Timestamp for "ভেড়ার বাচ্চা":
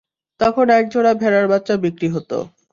1.13-1.75